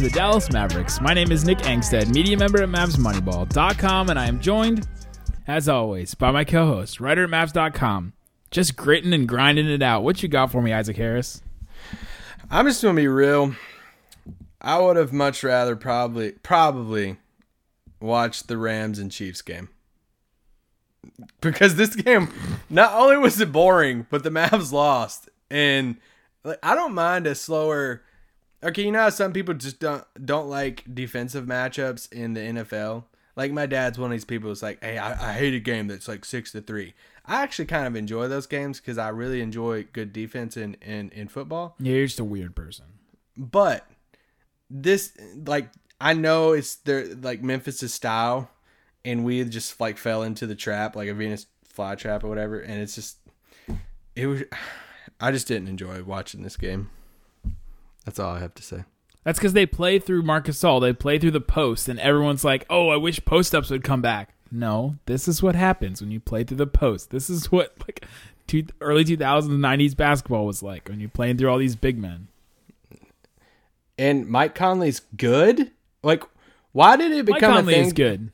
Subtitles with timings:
[0.00, 0.98] to the Dallas Mavericks.
[0.98, 4.88] My name is Nick Angstead, media member at MavsMoneyball.com, and I am joined,
[5.46, 8.14] as always, by my co-host, writer at Mavs.com,
[8.50, 10.02] just gritting and grinding it out.
[10.02, 11.42] What you got for me, Isaac Harris?
[12.50, 13.54] I'm just gonna be real.
[14.62, 17.18] I would have much rather probably probably
[18.00, 19.68] watched the Rams and Chiefs game.
[21.42, 22.32] Because this game,
[22.70, 25.28] not only was it boring, but the Mavs lost.
[25.50, 25.96] And
[26.42, 28.02] like I don't mind a slower
[28.62, 33.04] Okay, you know how some people just don't don't like defensive matchups in the NFL?
[33.36, 35.86] Like my dad's one of these people who's like, Hey, I, I hate a game
[35.86, 36.94] that's like six to three.
[37.24, 41.10] I actually kind of enjoy those games because I really enjoy good defense in, in,
[41.10, 41.76] in football.
[41.78, 42.86] Yeah, you're just a weird person.
[43.36, 43.86] But
[44.68, 45.12] this
[45.46, 48.50] like I know it's their like Memphis's style
[49.04, 52.80] and we just like fell into the trap, like a Venus flytrap or whatever, and
[52.80, 53.18] it's just
[54.14, 54.42] it was
[55.20, 56.90] I just didn't enjoy watching this game.
[58.04, 58.84] That's all I have to say.
[59.24, 60.80] That's because they play through Marc Gasol.
[60.80, 64.00] They play through the post, and everyone's like, "Oh, I wish post ups would come
[64.00, 67.10] back." No, this is what happens when you play through the post.
[67.10, 68.06] This is what like
[68.46, 72.28] two, early 2000s, 90s basketball was like when you're playing through all these big men.
[73.98, 75.70] And Mike Conley's good.
[76.02, 76.24] Like,
[76.72, 77.86] why did it Mike become Conley a thing?
[77.86, 78.32] is good.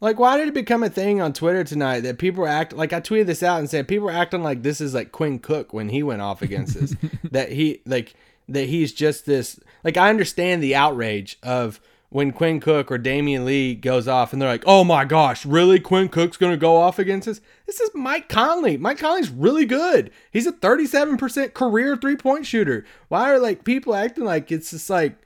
[0.00, 2.92] Like, why did it become a thing on Twitter tonight that people were act like
[2.92, 5.72] I tweeted this out and said people were acting like this is like Quinn Cook
[5.72, 6.94] when he went off against us.
[7.32, 8.14] that he like
[8.48, 13.44] that he's just this like I understand the outrage of when Quinn Cook or Damion
[13.44, 15.78] Lee goes off and they're like, "Oh my gosh, really?
[15.78, 18.76] Quinn Cook's going to go off against us?" This is Mike Conley.
[18.76, 20.10] Mike Conley's really good.
[20.32, 22.86] He's a 37% career three-point shooter.
[23.08, 25.18] Why are like people acting like it's just like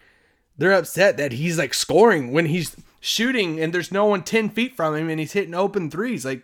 [0.58, 4.76] they're upset that he's like scoring when he's shooting and there's no one 10 feet
[4.76, 6.24] from him and he's hitting open threes.
[6.24, 6.42] Like,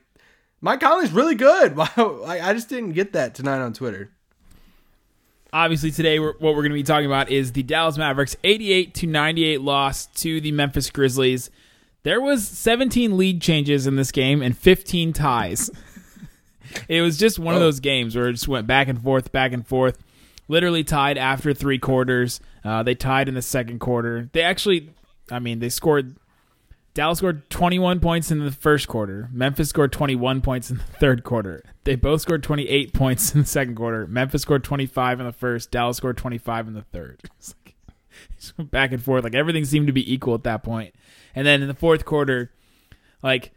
[0.60, 1.76] Mike Conley's really good.
[1.76, 2.24] Wow.
[2.26, 4.10] I just didn't get that tonight on Twitter.
[5.52, 8.94] Obviously, today we're, what we're going to be talking about is the Dallas Mavericks 88
[8.94, 11.50] to 98 loss to the Memphis Grizzlies.
[12.02, 15.70] There was 17 lead changes in this game and 15 ties.
[16.88, 19.52] it was just one of those games where it just went back and forth, back
[19.52, 19.98] and forth.
[20.48, 22.40] Literally tied after three quarters.
[22.62, 24.28] Uh, they tied in the second quarter.
[24.32, 24.90] They actually,
[25.30, 26.16] I mean, they scored.
[26.92, 29.28] Dallas scored 21 points in the first quarter.
[29.32, 31.62] Memphis scored 21 points in the third quarter.
[31.88, 34.06] They both scored 28 points in the second quarter.
[34.06, 35.70] Memphis scored 25 in the first.
[35.70, 37.22] Dallas scored 25 in the third.
[37.38, 37.76] It's like,
[38.58, 39.24] went back and forth.
[39.24, 40.94] Like everything seemed to be equal at that point.
[41.34, 42.52] And then in the fourth quarter,
[43.22, 43.52] like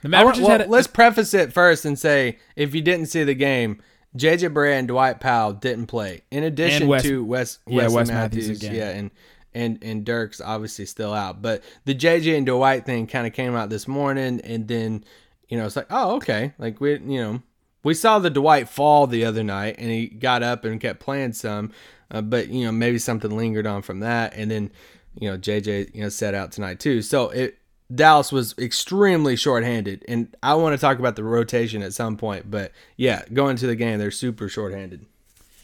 [0.00, 0.60] the Mavericks well, had.
[0.62, 3.82] A, let's preface it first and say if you didn't see the game,
[4.16, 6.22] JJ Barea and Dwight Powell didn't play.
[6.30, 8.74] In addition And Wes- to Wes, yeah, Wesley Wes Matthews, Matthews again.
[8.74, 9.10] yeah, and
[9.52, 11.42] and and Dirk's obviously still out.
[11.42, 15.04] But the JJ and Dwight thing kind of came out this morning, and then
[15.48, 17.42] you know it's like, oh, okay, like we, you know,
[17.82, 21.32] we saw the Dwight fall the other night, and he got up and kept playing
[21.34, 21.72] some,
[22.10, 24.70] uh, but you know maybe something lingered on from that, and then
[25.18, 27.02] you know JJ you know set out tonight too.
[27.02, 27.58] So it
[27.94, 32.50] Dallas was extremely shorthanded, and I want to talk about the rotation at some point.
[32.50, 35.04] But yeah, going to the game, they're super shorthanded.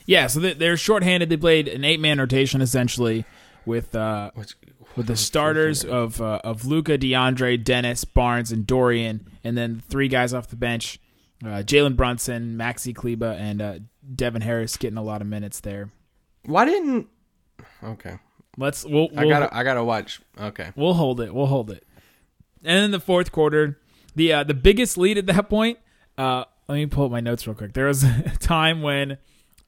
[0.06, 1.30] yeah, so they- they're shorthanded.
[1.30, 3.24] They played an eight man rotation essentially
[3.64, 4.30] with uh,
[4.96, 10.08] with the starters of uh, of Luka, DeAndre, Dennis, Barnes, and Dorian, and then three
[10.08, 10.98] guys off the bench:
[11.44, 13.78] uh, Jalen Brunson, Maxi Kleber, and uh,
[14.14, 15.90] Devin Harris getting a lot of minutes there.
[16.44, 17.08] Why didn't?
[17.82, 18.18] Okay,
[18.56, 20.20] Let's we'll, I we'll gotta I gotta watch.
[20.38, 21.34] Okay, we'll hold it.
[21.34, 21.86] We'll hold it.
[22.64, 23.78] And in the fourth quarter,
[24.14, 25.78] the uh, the biggest lead at that point.
[26.18, 27.72] Uh, let me pull up my notes real quick.
[27.72, 29.18] There was a time when,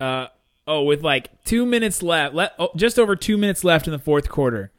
[0.01, 0.27] uh,
[0.67, 3.99] oh, with like two minutes left, le- oh, just over two minutes left in the
[3.99, 4.72] fourth quarter,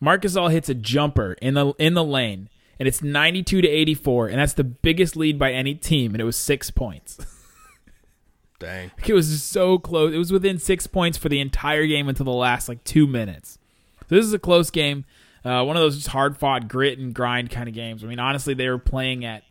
[0.00, 2.48] Marc Gasol hits a jumper in the in the lane,
[2.78, 6.12] and it's ninety two to eighty four, and that's the biggest lead by any team,
[6.12, 7.18] and it was six points.
[8.58, 8.90] dang.
[9.06, 10.14] It was so close.
[10.14, 13.58] It was within six points for the entire game until the last like two minutes.
[14.08, 15.04] So this is a close game.
[15.44, 18.04] Uh, one of those hard fought grit and grind kind of games.
[18.04, 19.42] I mean, honestly, they were playing at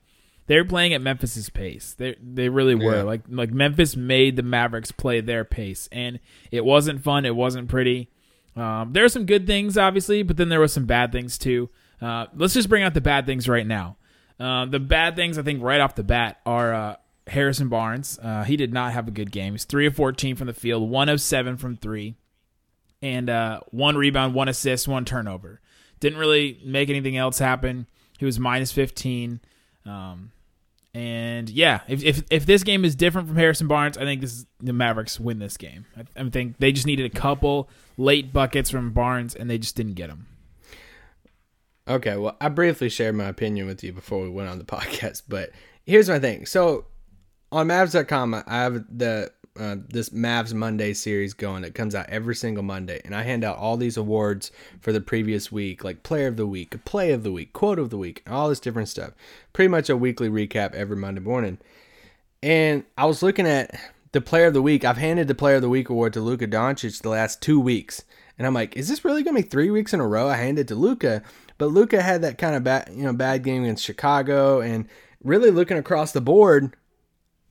[0.48, 1.94] they were playing at Memphis's pace.
[1.98, 2.98] They they really were.
[2.98, 3.04] Yeah.
[3.04, 6.20] Like like Memphis made the Mavericks play their pace, and
[6.52, 7.26] it wasn't fun.
[7.26, 8.10] It wasn't pretty.
[8.60, 11.70] Um, there are some good things, obviously, but then there was some bad things too.
[12.02, 13.98] Uh, let's just bring out the bad things right now.
[14.40, 16.96] Uh, the bad things, I think, right off the bat are uh,
[17.28, 18.20] Harrison Barnes.
[18.22, 19.54] Uh, he did not have a good game.
[19.54, 22.16] He's three of fourteen from the field, one of seven from three,
[23.02, 25.62] and uh, one rebound, one assist, one turnover.
[26.00, 27.88] Didn't really make anything else happen.
[28.18, 29.40] He was minus 15.
[29.86, 30.32] Um,
[30.94, 34.34] and yeah, if, if if this game is different from Harrison Barnes, I think this
[34.34, 35.86] is, the Mavericks win this game.
[35.96, 39.76] I, I think they just needed a couple late buckets from Barnes, and they just
[39.76, 40.26] didn't get them.
[41.88, 45.24] Okay, well, I briefly shared my opinion with you before we went on the podcast,
[45.28, 45.52] but
[45.86, 46.46] here's my thing.
[46.46, 46.86] So
[47.52, 52.36] on Mavs.com, I have the uh, this Mavs Monday series going that comes out every
[52.36, 56.28] single Monday, and I hand out all these awards for the previous week, like Player
[56.28, 59.12] of the Week, Play of the Week, Quote of the Week, all this different stuff.
[59.52, 61.58] Pretty much a weekly recap every Monday morning.
[62.42, 63.78] And I was looking at
[64.12, 64.84] the Player of the Week.
[64.84, 68.04] I've handed the Player of the Week award to Luka Doncic the last two weeks,
[68.38, 70.28] and I'm like, is this really gonna be three weeks in a row?
[70.28, 71.24] I handed it to Luka,
[71.58, 74.88] but Luka had that kind of bad, you know, bad game against Chicago, and
[75.24, 76.76] really looking across the board,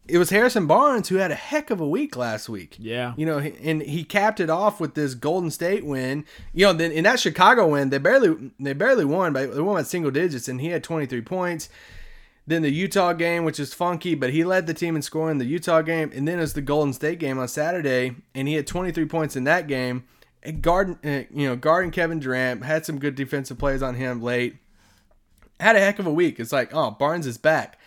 [0.09, 2.77] it was Harrison Barnes who had a heck of a week last week.
[2.79, 3.13] Yeah.
[3.17, 6.25] You know, and he capped it off with this Golden State win.
[6.55, 9.77] You know, then in that Chicago win, they barely they barely won, but they won
[9.77, 11.69] by single digits, and he had 23 points.
[12.49, 15.45] Then the Utah game, which is funky, but he led the team in scoring the
[15.45, 18.67] Utah game, and then it was the Golden State game on Saturday, and he had
[18.67, 20.05] 23 points in that game.
[20.43, 24.23] And guarding, uh, you know, guarding Kevin Durant had some good defensive plays on him
[24.23, 24.57] late.
[25.61, 26.41] Had a heck of a week.
[26.41, 27.79] It's like, oh, Barnes is back.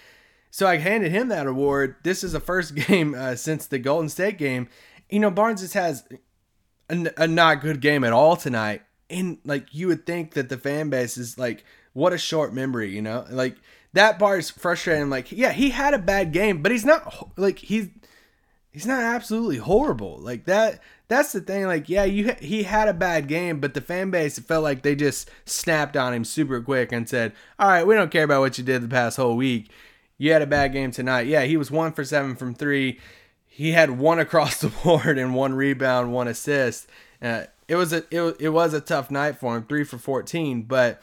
[0.52, 1.96] So I handed him that award.
[2.04, 4.68] This is the first game uh, since the Golden State game.
[5.10, 6.04] You know, Barnes just has
[6.88, 8.84] a, a not good game at all tonight.
[9.10, 11.64] And like you would think that the fan base is like,
[11.94, 13.26] what a short memory, you know?
[13.28, 13.56] Like
[13.94, 15.10] that bar is frustrating.
[15.10, 17.90] Like, yeah, he had a bad game, but he's not like he's
[18.72, 20.18] he's not absolutely horrible.
[20.20, 21.66] Like that that's the thing.
[21.66, 24.96] Like, yeah, you he had a bad game, but the fan base felt like they
[24.96, 28.58] just snapped on him super quick and said, "All right, we don't care about what
[28.58, 29.70] you did the past whole week.
[30.18, 33.00] You had a bad game tonight." Yeah, he was one for seven from three.
[33.46, 36.88] He had one across the board and one rebound, one assist.
[37.22, 40.62] Uh, it was a it, it was a tough night for him, three for fourteen.
[40.64, 41.02] But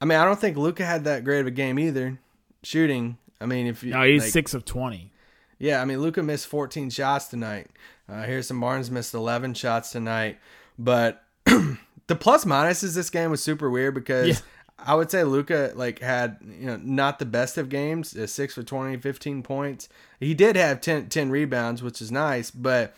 [0.00, 2.18] I mean, I don't think Luka had that great of a game either.
[2.62, 5.12] Shooting, I mean, if you No, he's like- six of 20.
[5.58, 7.68] yeah, I mean, Luka missed 14 shots tonight.
[8.08, 10.38] Uh, Harrison Barnes missed 11 shots tonight.
[10.78, 14.36] But the plus minuses this game was super weird because Yeah.
[14.78, 18.54] I would say Luka like had you know not the best of games, uh, six
[18.54, 19.88] for 20, 15 points.
[20.18, 22.94] He did have 10, 10 rebounds, which is nice, but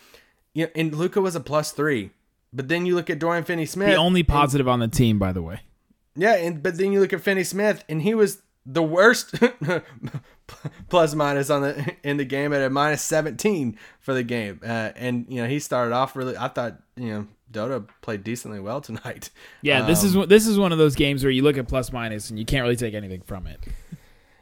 [0.54, 2.10] you know, and Luka was a plus three.
[2.52, 3.88] But then you look at Dorian Finney-Smith.
[3.88, 5.60] The only and- positive on the team, by the way.
[6.14, 9.34] Yeah, and but then you look at Finney Smith, and he was the worst
[10.88, 14.60] plus minus on the in the game at a minus seventeen for the game.
[14.62, 16.36] Uh, and you know he started off really.
[16.36, 19.30] I thought you know Dodo played decently well tonight.
[19.62, 21.68] Yeah, this Um, is one- this is one of those games where you look at
[21.68, 23.60] plus minus and you can't really take anything from it.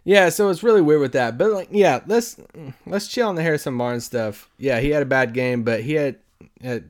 [0.05, 1.37] Yeah, so it's really weird with that.
[1.37, 2.41] But like, yeah, let's
[2.87, 4.49] let's chill on the Harrison Barnes stuff.
[4.59, 6.17] Yeah, he had a bad game, but he had,
[6.63, 6.89] had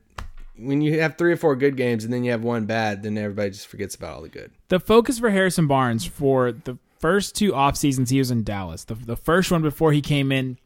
[0.60, 3.16] when you have three or four good games and then you have one bad, then
[3.16, 4.50] everybody just forgets about all the good.
[4.68, 8.84] The focus for Harrison Barnes for the first two off seasons he was in Dallas.
[8.84, 10.58] The, the first one before he came in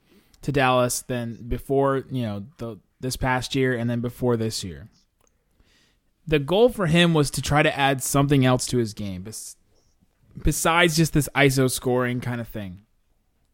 [0.43, 4.89] to Dallas, then before you know the this past year, and then before this year.
[6.27, 9.27] The goal for him was to try to add something else to his game,
[10.43, 12.81] besides just this ISO scoring kind of thing.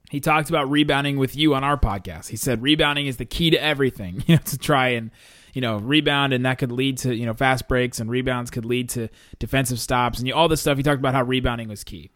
[0.09, 2.29] He talked about rebounding with you on our podcast.
[2.29, 4.25] He said rebounding is the key to everything.
[4.29, 5.11] You know, to try and
[5.53, 8.65] you know rebound, and that could lead to you know fast breaks, and rebounds could
[8.65, 9.09] lead to
[9.39, 10.77] defensive stops, and you, all this stuff.
[10.77, 12.11] He talked about how rebounding was key.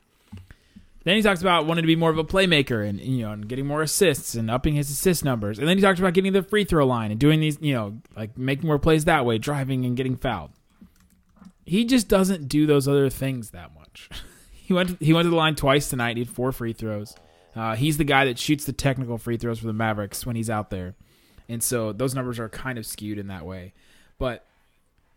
[1.05, 3.47] Then he talks about wanting to be more of a playmaker and you know and
[3.47, 5.59] getting more assists and upping his assist numbers.
[5.59, 7.99] And then he talks about getting the free throw line and doing these you know
[8.17, 10.51] like making more plays that way, driving and getting fouled.
[11.67, 14.09] He just doesn't do those other things that much.
[14.53, 16.17] he went he went to the line twice tonight.
[16.17, 17.15] He had four free throws.
[17.55, 20.51] Uh, he's the guy that shoots the technical free throws for the Mavericks when he's
[20.51, 20.97] out there,
[21.49, 23.73] and so those numbers are kind of skewed in that way.
[24.19, 24.45] But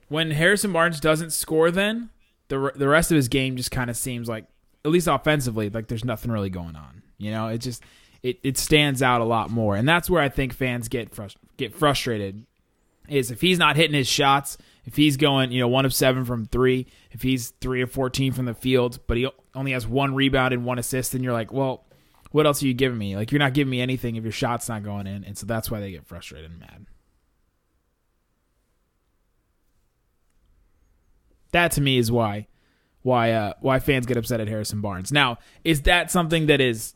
[0.09, 2.09] when Harrison Barnes doesn't score, then
[2.47, 4.45] the the rest of his game just kind of seems like,
[4.85, 7.03] at least offensively, like there's nothing really going on.
[7.17, 7.83] You know, it just
[8.23, 11.35] it, it stands out a lot more, and that's where I think fans get frus-
[11.57, 12.45] get frustrated.
[13.07, 16.25] Is if he's not hitting his shots, if he's going, you know, one of seven
[16.25, 20.13] from three, if he's three of fourteen from the field, but he only has one
[20.13, 21.85] rebound and one assist, then you're like, well,
[22.37, 23.15] what else are you giving me?
[23.15, 25.71] Like you're not giving me anything if your shot's not going in, and so that's
[25.71, 26.85] why they get frustrated and mad.
[31.51, 32.45] That to me is why
[33.01, 35.11] why uh why fans get upset at Harrison Barnes.
[35.11, 36.93] Now, is that something that is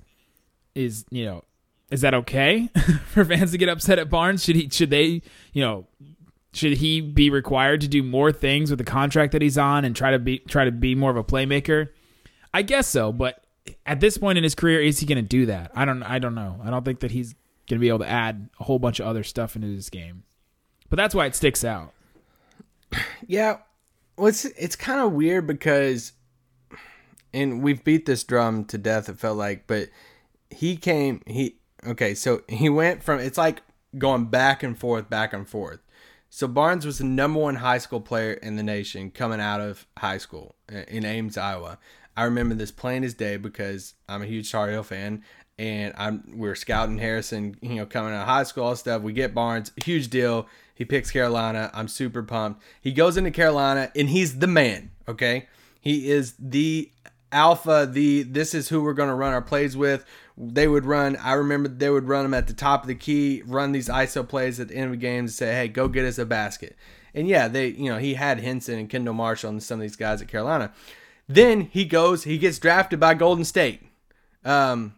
[0.75, 1.43] is, you know,
[1.89, 2.67] is that okay
[3.07, 4.43] for fans to get upset at Barnes?
[4.43, 5.87] Should he should they, you know,
[6.53, 9.95] should he be required to do more things with the contract that he's on and
[9.95, 11.89] try to be try to be more of a playmaker?
[12.53, 13.40] I guess so, but
[13.85, 15.71] at this point in his career, is he going to do that?
[15.75, 16.03] I don't.
[16.03, 16.59] I don't know.
[16.63, 17.33] I don't think that he's
[17.69, 20.23] going to be able to add a whole bunch of other stuff into his game.
[20.89, 21.93] But that's why it sticks out.
[23.25, 23.59] Yeah,
[24.17, 26.13] well, it's it's kind of weird because,
[27.33, 29.07] and we've beat this drum to death.
[29.07, 29.89] It felt like, but
[30.49, 31.21] he came.
[31.25, 32.13] He okay.
[32.13, 33.19] So he went from.
[33.19, 33.61] It's like
[33.97, 35.79] going back and forth, back and forth.
[36.29, 39.85] So Barnes was the number one high school player in the nation coming out of
[39.97, 40.55] high school
[40.87, 41.77] in Ames, Iowa.
[42.15, 45.23] I remember this plain as day because I'm a huge Tar Heel fan,
[45.57, 49.01] and I'm we are scouting Harrison, you know, coming out of high school, all stuff.
[49.01, 50.47] We get Barnes, huge deal.
[50.73, 51.69] He picks Carolina.
[51.73, 52.61] I'm super pumped.
[52.81, 54.91] He goes into Carolina, and he's the man.
[55.07, 55.47] Okay,
[55.79, 56.91] he is the
[57.31, 57.87] alpha.
[57.91, 60.05] The this is who we're going to run our plays with.
[60.37, 61.17] They would run.
[61.17, 64.27] I remember they would run them at the top of the key, run these ISO
[64.27, 66.75] plays at the end of the games, and say, "Hey, go get us a basket."
[67.13, 69.95] And yeah, they, you know, he had Henson and Kendall Marshall and some of these
[69.95, 70.71] guys at Carolina.
[71.33, 73.81] Then he goes, he gets drafted by Golden State.
[74.43, 74.95] Um,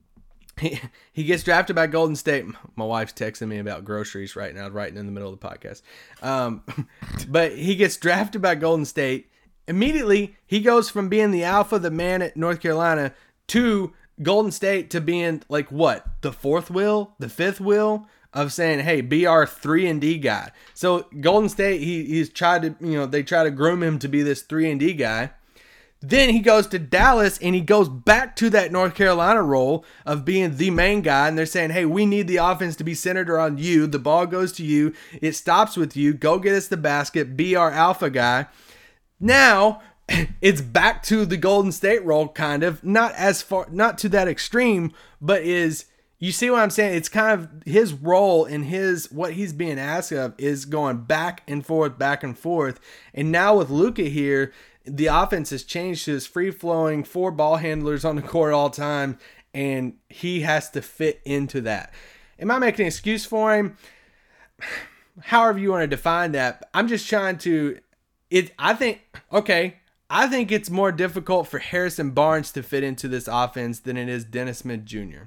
[0.60, 0.80] he,
[1.12, 2.46] he gets drafted by Golden State.
[2.74, 5.82] My wife's texting me about groceries right now, right in the middle of the podcast.
[6.22, 6.64] Um,
[7.28, 9.30] but he gets drafted by Golden State.
[9.66, 13.14] Immediately, he goes from being the alpha, the man at North Carolina,
[13.48, 13.92] to
[14.22, 19.00] Golden State to being like what the fourth wheel, the fifth wheel of saying, "Hey,
[19.00, 23.06] be our three and D guy." So Golden State, he he's tried to you know
[23.06, 25.30] they try to groom him to be this three and D guy.
[26.00, 30.24] Then he goes to Dallas and he goes back to that North Carolina role of
[30.24, 31.26] being the main guy.
[31.26, 33.86] And they're saying, hey, we need the offense to be centered around you.
[33.88, 34.92] The ball goes to you.
[35.20, 36.14] It stops with you.
[36.14, 37.36] Go get us the basket.
[37.36, 38.46] Be our alpha guy.
[39.18, 39.80] Now
[40.40, 42.84] it's back to the Golden State role, kind of.
[42.84, 45.86] Not as far, not to that extreme, but is.
[46.20, 46.96] You see what I'm saying?
[46.96, 51.44] It's kind of his role and his what he's being asked of is going back
[51.46, 52.80] and forth, back and forth.
[53.14, 54.52] And now with Luka here,
[54.88, 58.70] the offense has changed to this free flowing four ball handlers on the court all
[58.70, 59.18] time,
[59.52, 61.92] and he has to fit into that.
[62.38, 63.76] Am I making an excuse for him?
[65.20, 67.78] However you want to define that, I'm just trying to.
[68.30, 68.52] It.
[68.58, 69.00] I think
[69.32, 69.76] okay.
[70.10, 74.08] I think it's more difficult for Harrison Barnes to fit into this offense than it
[74.08, 75.24] is Dennis Smith Jr.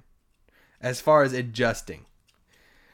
[0.80, 2.06] As far as adjusting,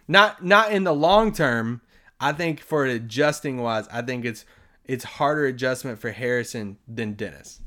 [0.08, 1.82] not not in the long term.
[2.20, 4.44] I think for adjusting wise, I think it's
[4.88, 7.62] it's harder adjustment for Harrison than Dennis.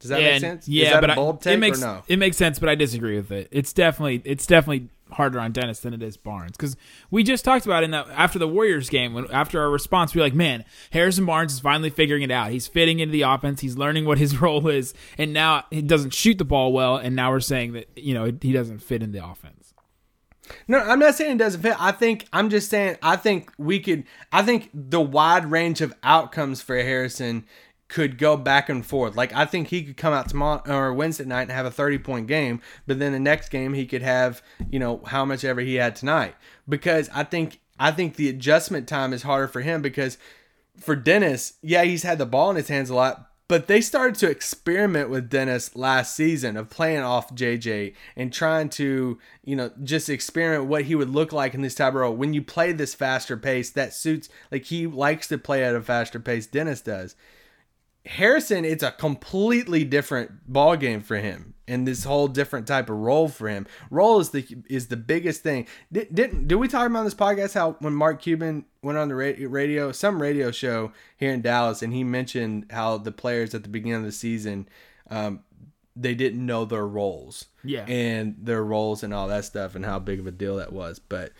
[0.00, 0.68] Does that yeah, make sense?
[0.68, 2.02] Yeah, Is that but I, take it makes or no?
[2.08, 3.48] it makes sense, but I disagree with it.
[3.50, 6.76] It's definitely it's definitely harder on Dennis than it is Barnes because
[7.10, 10.20] we just talked about in that after the Warriors game when after our response we
[10.20, 12.50] were like, man, Harrison Barnes is finally figuring it out.
[12.50, 13.60] He's fitting into the offense.
[13.60, 16.96] He's learning what his role is, and now he doesn't shoot the ball well.
[16.96, 19.59] And now we're saying that you know he doesn't fit in the offense.
[20.68, 21.76] No, I'm not saying it doesn't fit.
[21.78, 24.04] I think I'm just saying I think we could.
[24.32, 27.44] I think the wide range of outcomes for Harrison
[27.88, 29.16] could go back and forth.
[29.16, 31.98] Like I think he could come out tomorrow or Wednesday night and have a 30
[31.98, 35.60] point game, but then the next game he could have, you know, how much ever
[35.60, 36.34] he had tonight.
[36.68, 40.18] Because I think I think the adjustment time is harder for him because
[40.78, 44.14] for Dennis, yeah, he's had the ball in his hands a lot, but they started
[44.14, 49.72] to experiment with Dennis last season of playing off JJ and trying to, you know,
[49.82, 52.14] just experiment what he would look like in this type of role.
[52.14, 55.80] When you play this faster pace, that suits like he likes to play at a
[55.80, 56.46] faster pace.
[56.46, 57.16] Dennis does.
[58.06, 62.96] Harrison, it's a completely different ball game for him, and this whole different type of
[62.96, 63.66] role for him.
[63.90, 65.66] Role is the is the biggest thing.
[65.92, 69.14] Did, didn't did we talk about this podcast how when Mark Cuban went on the
[69.14, 73.68] radio, some radio show here in Dallas, and he mentioned how the players at the
[73.68, 74.66] beginning of the season,
[75.10, 75.40] um,
[75.94, 77.84] they didn't know their roles, Yeah.
[77.86, 80.98] and their roles and all that stuff, and how big of a deal that was,
[80.98, 81.32] but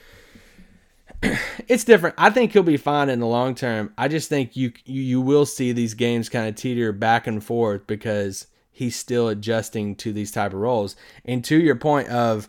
[1.68, 2.14] it's different.
[2.18, 3.92] I think he'll be fine in the long term.
[3.98, 7.86] I just think you you, will see these games kind of teeter back and forth
[7.86, 10.96] because he's still adjusting to these type of roles.
[11.24, 12.48] And to your point of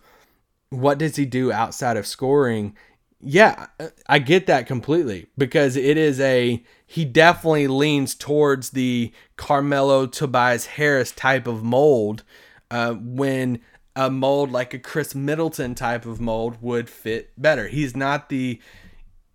[0.70, 2.75] what does he do outside of scoring?
[3.20, 3.68] Yeah,
[4.08, 10.66] I get that completely because it is a he definitely leans towards the Carmelo Tobias
[10.66, 12.24] Harris type of mold
[12.72, 13.60] uh, when
[13.95, 17.67] a mold like a Khris Middleton type of mold would fit better.
[17.67, 18.60] He's not the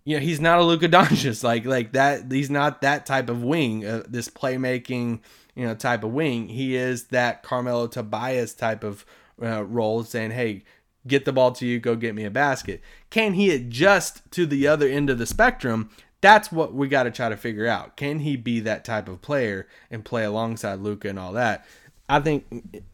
[0.06, 2.30] you know, he's not a Luka Doncic like like that.
[2.30, 5.20] He's not that type of wing, uh, this playmaking,
[5.56, 6.48] you know, type of wing.
[6.48, 9.04] He is that Carmelo Tobias type of
[9.42, 10.62] uh, role, saying, "Hey,
[11.06, 14.68] get the ball to you, go get me a basket." Can he adjust to the
[14.68, 15.90] other end of the spectrum?
[16.20, 17.96] That's what we got to try to figure out.
[17.96, 21.66] Can he be that type of player and play alongside Luka and all that?
[22.08, 22.44] I think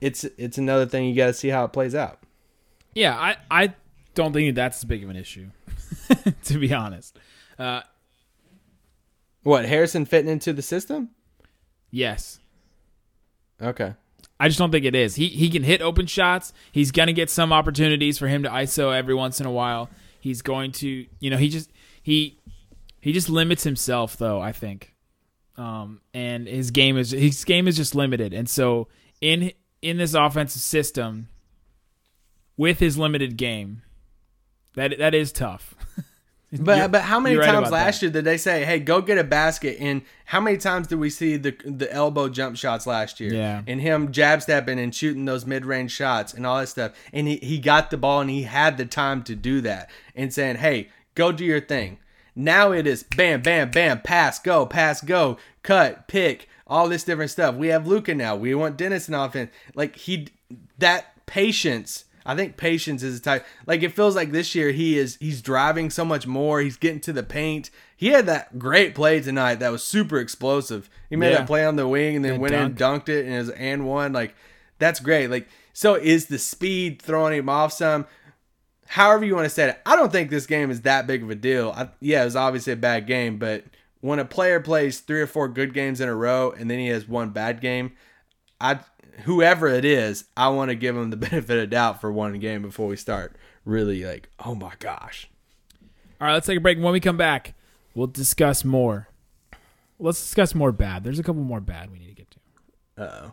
[0.00, 2.18] it's it's another thing you got to see how it plays out.
[2.94, 3.74] Yeah, I I
[4.14, 5.48] don't think that's as big of an issue,
[6.44, 7.18] to be honest.
[7.58, 7.82] Uh,
[9.42, 11.10] What Harrison fitting into the system?
[11.90, 12.38] yes,
[13.60, 13.94] Okay.
[14.40, 15.14] I just don't think it is.
[15.14, 16.52] He he can hit open shots.
[16.72, 19.88] He's gonna get some opportunities for him to ISO every once in a while.
[20.18, 21.70] He's going to, you know, he just
[22.02, 22.40] he
[23.00, 24.40] he just limits himself though.
[24.40, 24.94] I think
[25.56, 28.32] um, and his game is his game is just limited.
[28.34, 28.88] And so
[29.22, 31.28] in in this offensive system,
[32.58, 33.80] with his limited game,
[34.74, 35.74] that that is tough.
[36.60, 38.02] But You're- but how many right times last that.
[38.02, 39.78] year did they say, "Hey, go get a basket"?
[39.80, 43.32] And how many times did we see the the elbow jump shots last year?
[43.32, 43.62] Yeah.
[43.66, 46.92] and him jab stepping and shooting those mid range shots and all that stuff.
[47.10, 50.30] And he he got the ball and he had the time to do that and
[50.30, 51.96] saying, "Hey, go do your thing."
[52.36, 57.30] Now it is bam, bam, bam, pass, go, pass, go, cut, pick, all this different
[57.30, 57.54] stuff.
[57.54, 58.34] We have Luka now.
[58.34, 59.50] We want Dennis in offense.
[59.74, 60.28] Like he,
[60.78, 62.06] that patience.
[62.24, 63.44] I think patience is a type.
[63.66, 66.60] Like it feels like this year he is he's driving so much more.
[66.60, 67.70] He's getting to the paint.
[67.96, 70.88] He had that great play tonight that was super explosive.
[71.10, 71.38] He made Yeah.
[71.38, 72.70] that play on the wing and then Yeah, went dunk.
[72.70, 74.12] in, dunked it, and it was and one.
[74.12, 74.34] Like
[74.78, 75.28] that's great.
[75.28, 78.06] Like so is the speed throwing him off some.
[78.86, 81.30] However you want to say it, I don't think this game is that big of
[81.30, 81.72] a deal.
[81.76, 83.64] I, yeah, it was obviously a bad game, but
[84.02, 86.88] when a player plays three or four good games in a row and then he
[86.88, 87.92] has one bad game,
[88.60, 88.80] I
[89.20, 92.62] whoever it is, I want to give him the benefit of doubt for one game
[92.62, 95.30] before we start really like, oh my gosh.
[96.20, 96.78] All right, let's take a break.
[96.78, 97.54] When we come back,
[97.94, 99.08] we'll discuss more.
[100.00, 101.04] Let's discuss more bad.
[101.04, 102.38] There's a couple more bad we need to get to.
[103.02, 103.32] Uh oh.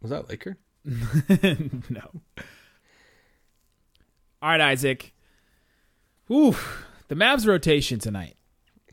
[0.00, 0.58] Was that Laker?
[0.84, 2.10] no.
[4.42, 5.12] All right, Isaac.
[6.30, 6.54] Ooh,
[7.08, 8.36] the Mavs rotation tonight.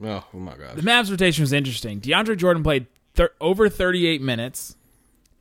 [0.03, 0.75] Oh, oh my gosh.
[0.75, 1.99] The Mavs rotation was interesting.
[2.01, 4.75] DeAndre Jordan played thir- over 38 minutes,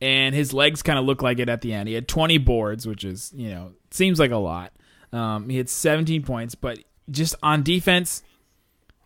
[0.01, 1.89] and his legs kind of looked like it at the end.
[1.89, 4.73] He had 20 boards, which is, you know, seems like a lot.
[5.13, 6.79] Um, he had 17 points, but
[7.11, 8.23] just on defense,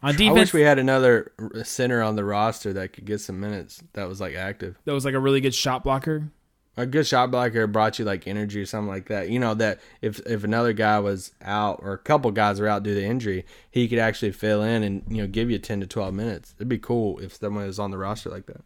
[0.03, 3.39] on I defense, wish we had another center on the roster that could get some
[3.39, 4.77] minutes that was like active.
[4.85, 6.29] that was like a really good shot blocker.
[6.76, 9.29] A good shot blocker brought you like energy or something like that.
[9.29, 12.83] You know that if if another guy was out or a couple guys were out
[12.83, 15.87] due to injury, he could actually fill in and you know give you ten to
[15.87, 16.55] twelve minutes.
[16.57, 18.62] It'd be cool if someone was on the roster like that.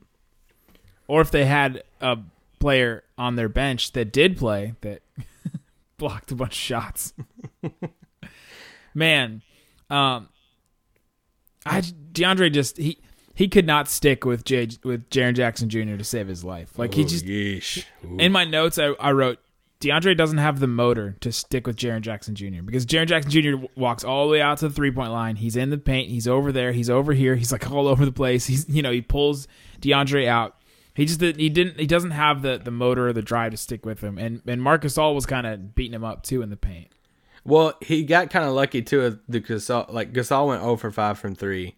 [1.08, 2.18] Or if they had a
[2.60, 5.02] player on their bench that did play that
[5.98, 7.12] blocked a bunch of shots.
[8.94, 9.42] Man,
[9.90, 10.28] um,
[11.64, 12.98] I DeAndre just he
[13.36, 15.96] he could not stick with J with Jaren Jackson Jr.
[15.96, 16.76] to save his life.
[16.76, 17.24] Like he just.
[18.18, 19.38] In my notes I, I wrote
[19.80, 22.62] DeAndre doesn't have the motor to stick with Jaren Jackson Jr.
[22.64, 23.66] because Jaren Jackson Jr.
[23.76, 25.36] walks all the way out to the three point line.
[25.36, 26.08] He's in the paint.
[26.08, 26.72] He's over there.
[26.72, 27.36] He's over here.
[27.36, 28.46] He's like all over the place.
[28.46, 29.46] He's you know he pulls
[29.80, 30.56] DeAndre out.
[30.94, 33.84] He just he didn't he doesn't have the the motor or the drive to stick
[33.84, 34.16] with him.
[34.16, 36.88] And and Marc Gasol was kind of beating him up too in the paint.
[37.44, 39.20] Well, he got kind of lucky too.
[39.28, 41.76] The Gasol, like Gasol went 0 for 5 from three,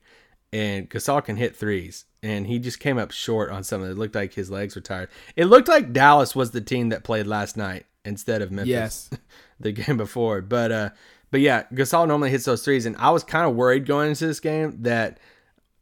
[0.52, 3.84] and Gasol can hit threes, and he just came up short on something.
[3.84, 3.92] of it.
[3.92, 5.08] It looked like his legs were tired.
[5.36, 8.70] It looked like Dallas was the team that played last night instead of Memphis.
[8.70, 9.10] Yes.
[9.60, 10.90] the game before, but uh,
[11.30, 14.26] but yeah, Gasol normally hits those threes, and I was kind of worried going into
[14.26, 15.18] this game that.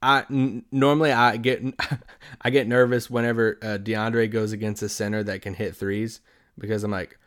[0.03, 1.63] I n- normally I get
[2.43, 6.21] I get nervous whenever uh, DeAndre goes against a center that can hit threes
[6.59, 7.19] because I'm like,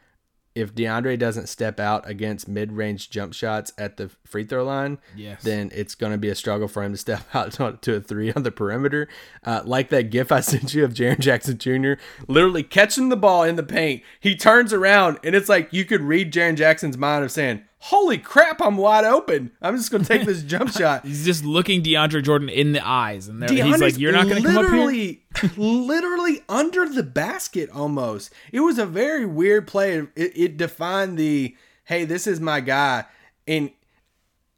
[0.59, 5.41] if DeAndre doesn't step out against mid-range jump shots at the free throw line, Yes.
[5.43, 7.99] then it's going to be a struggle for him to step out to, to a
[8.01, 9.07] three on the perimeter.
[9.43, 11.93] Uh, like that gif I sent you of Jaren Jackson Jr.
[12.27, 14.03] literally catching the ball in the paint.
[14.19, 18.17] He turns around and it's like you could read Jaren Jackson's mind of saying, "Holy
[18.17, 19.51] crap, I'm wide open.
[19.61, 22.85] I'm just going to take this jump shot." He's just looking DeAndre Jordan in the
[22.85, 25.23] eyes, and he's like, "You're not going to come up here." literally,
[25.57, 28.31] literally under the basket almost.
[28.51, 29.97] It was a very weird play.
[30.15, 31.55] It, it defined the
[31.89, 33.03] hey, this is my guy.
[33.47, 33.71] And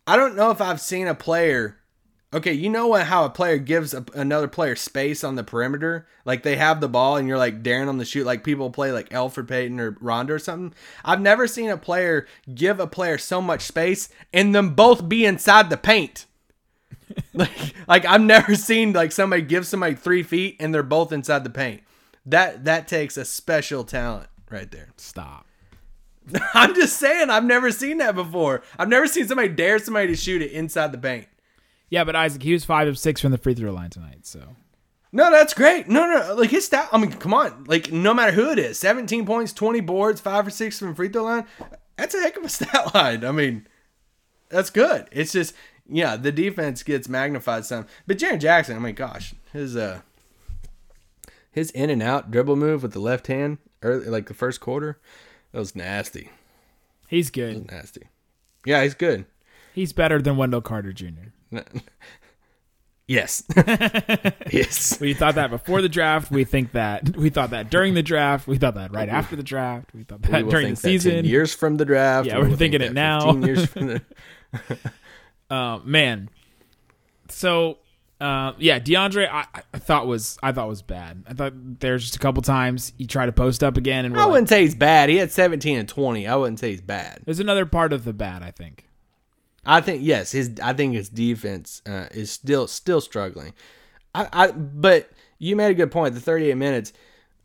[0.05, 1.77] I don't know if I've seen a player.
[2.33, 2.93] Okay, you know?
[2.93, 6.87] How a player gives a, another player space on the perimeter, like they have the
[6.87, 9.97] ball and you're like daring them to shoot, like people play like Elfrid Payton or
[9.99, 10.73] Rondo or something.
[11.03, 15.25] I've never seen a player give a player so much space and them both be
[15.25, 16.25] inside the paint.
[17.33, 21.43] like, like I've never seen like somebody give somebody three feet and they're both inside
[21.43, 21.81] the paint.
[22.25, 24.89] That that takes a special talent right there.
[24.95, 25.47] Stop.
[26.53, 28.61] I'm just saying, I've never seen that before.
[28.77, 31.27] I've never seen somebody dare somebody to shoot it inside the paint.
[31.91, 34.25] Yeah, but Isaac, he was five of six from the free throw line tonight.
[34.25, 34.55] So
[35.11, 35.89] No, that's great.
[35.89, 36.87] No, no, like his stat.
[36.91, 40.47] I mean, come on, like no matter who it is, 17 points, 20 boards, five
[40.47, 41.45] or six from free throw line.
[41.97, 43.25] That's a heck of a stat line.
[43.25, 43.67] I mean,
[44.49, 45.07] that's good.
[45.11, 45.53] It's just,
[45.87, 47.85] yeah, the defense gets magnified some.
[48.07, 49.99] But Jaren Jackson, I mean, gosh, his uh,
[51.51, 54.97] his in and out dribble move with the left hand, early, like the first quarter,
[55.51, 56.29] that was nasty,
[57.09, 57.69] he's good.
[57.69, 58.07] nasty.
[58.65, 59.25] Yeah, he's good.
[59.73, 61.31] He's better than Wendell Carter Jr.
[63.07, 63.43] Yes,
[64.51, 64.97] yes.
[65.01, 66.31] We thought that before the draft.
[66.31, 68.47] We think that we thought that during the draft.
[68.47, 69.93] We thought that right after the draft.
[69.93, 71.25] We thought that will during the think that 10 season.
[71.25, 72.27] years from the draft.
[72.27, 73.33] Yeah, We we're will think thinking it now.
[73.35, 74.01] years from the,
[75.49, 76.29] Uh, man.
[77.27, 77.79] So,
[78.21, 81.25] uh, yeah, DeAndre, I, I thought was I thought was bad.
[81.27, 84.25] I thought there's just a couple times he tried to post up again, and I
[84.25, 85.09] wouldn't say he's bad.
[85.09, 86.27] He had 17 and 20.
[86.27, 87.19] I wouldn't say he's bad.
[87.25, 88.41] there's another part of the bad.
[88.41, 88.85] I think.
[89.65, 93.53] I think yes, his I think his defense uh, is still still struggling.
[94.15, 96.13] I, I but you made a good point.
[96.15, 96.93] The 38 minutes,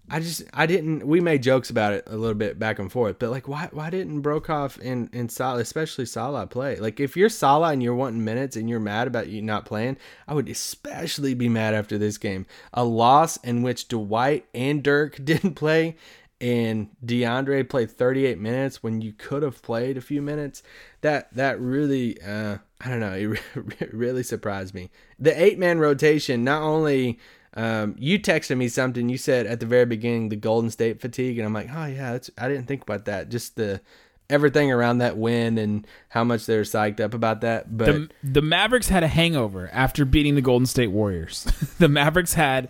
[0.09, 1.07] I just I didn't.
[1.07, 3.91] We made jokes about it a little bit back and forth, but like why why
[3.91, 6.77] didn't Broekhoff and and Salah, especially Salah, play?
[6.77, 9.99] Like if you're Salah and you're wanting minutes and you're mad about you not playing,
[10.27, 12.47] I would especially be mad after this game.
[12.73, 15.97] A loss in which Dwight and Dirk didn't play
[16.41, 20.63] and DeAndre played 38 minutes when you could have played a few minutes.
[21.01, 24.91] That that really, uh, I don't know, it re- really surprised me.
[25.19, 27.19] The eight man rotation, not only
[27.55, 31.39] um, you texted me something you said at the very beginning, the Golden State fatigue,
[31.39, 33.31] and I'm like, oh yeah, I didn't think about that.
[33.31, 33.81] Just the
[34.29, 37.77] everything around that win and how much they're psyched up about that.
[37.77, 41.45] But the, the Mavericks had a hangover after beating the Golden State Warriors.
[41.79, 42.69] the Mavericks had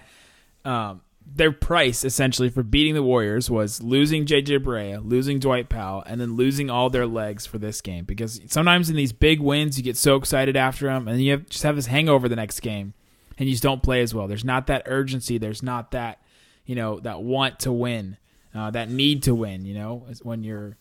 [0.65, 1.01] um,
[1.35, 6.21] their price essentially for beating the Warriors was losing JJ Barea, losing Dwight Powell, and
[6.21, 8.05] then losing all their legs for this game.
[8.05, 11.49] Because sometimes in these big wins, you get so excited after them, and you have,
[11.49, 12.95] just have this hangover the next game,
[13.39, 14.29] and you just don't play as well.
[14.29, 15.37] There's not that urgency.
[15.37, 16.23] There's not that
[16.65, 18.17] you know that want to win,
[18.55, 19.67] uh, that need to win.
[19.67, 20.77] You know, when your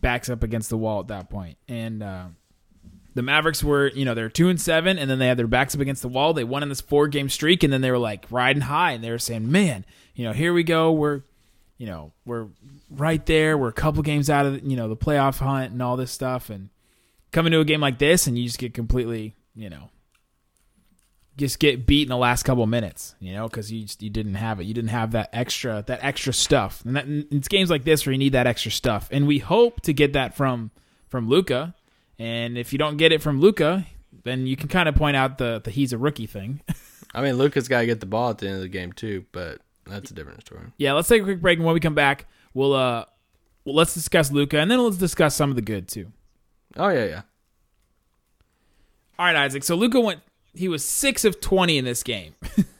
[0.00, 2.02] backs up against the wall at that point, and.
[2.02, 2.26] Uh,
[3.14, 5.74] the Mavericks were, you know, they're two and seven, and then they had their backs
[5.74, 6.34] up against the wall.
[6.34, 9.04] They won in this four game streak, and then they were like riding high, and
[9.04, 10.92] they were saying, "Man, you know, here we go.
[10.92, 11.22] We're,
[11.78, 12.48] you know, we're
[12.90, 13.56] right there.
[13.56, 16.50] We're a couple games out of, you know, the playoff hunt and all this stuff,
[16.50, 16.70] and
[17.30, 19.90] coming to a game like this, and you just get completely, you know,
[21.36, 24.34] just get beat in the last couple minutes, you know, because you just, you didn't
[24.34, 24.64] have it.
[24.64, 28.12] You didn't have that extra that extra stuff, and that, it's games like this where
[28.12, 30.72] you need that extra stuff, and we hope to get that from
[31.08, 31.76] from Luka
[32.18, 33.86] and if you don't get it from Luka,
[34.24, 36.60] then you can kind of point out the, the he's a rookie thing.
[37.14, 39.24] I mean, Luka's got to get the ball at the end of the game too,
[39.32, 40.66] but that's a different story.
[40.78, 43.04] yeah, let's take a quick break, and when we come back, we'll uh,
[43.64, 46.12] well, let's discuss Luka, and then let's discuss some of the good too.
[46.76, 47.22] Oh yeah, yeah.
[49.18, 49.64] All right, Isaac.
[49.64, 50.20] So Luka went.
[50.54, 52.34] He was six of twenty in this game.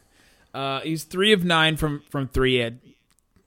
[0.55, 2.55] uh, he's three of nine from from three.
[2.55, 2.79] He had,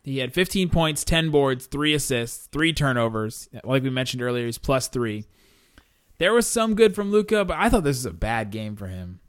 [0.03, 3.49] he had fifteen points, ten boards, three assists, three turnovers.
[3.63, 5.25] Like we mentioned earlier, he's plus three.
[6.17, 8.87] There was some good from Luka, but I thought this was a bad game for
[8.87, 9.19] him.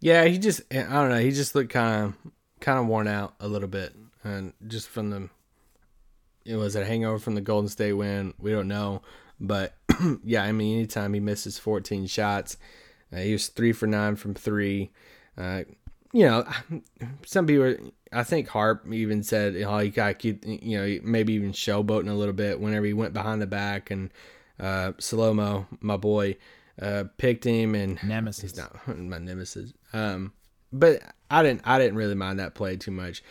[0.00, 3.34] Yeah, he just I don't know, he just looked kind of kind of worn out
[3.40, 5.28] a little bit and just from the
[6.44, 9.02] it was a hangover from the Golden State win, we don't know,
[9.38, 9.74] but
[10.24, 12.56] yeah, I mean anytime he misses 14 shots,
[13.12, 14.90] uh, he was 3 for 9 from 3.
[15.38, 15.62] Uh,
[16.12, 16.44] you know,
[17.24, 17.76] some people
[18.12, 22.10] I think Harp even said, you know, he got keep, you know, maybe even showboating
[22.10, 24.10] a little bit whenever he went behind the back and
[24.58, 26.36] uh, Salomo, my boy,
[26.80, 28.42] uh, picked him and Nemesis.
[28.42, 29.72] He's not my nemesis.
[29.92, 30.32] Um,
[30.72, 33.22] but I didn't I didn't really mind that play too much.